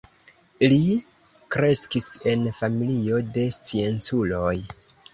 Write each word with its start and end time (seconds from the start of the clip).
Li 0.71 0.79
kreskis 1.57 2.09
en 2.33 2.49
familio 2.63 3.23
de 3.39 3.47
scienculoj. 3.61 4.61